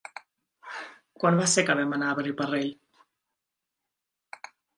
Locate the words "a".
2.09-2.15